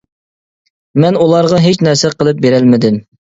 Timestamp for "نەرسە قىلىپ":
1.89-2.41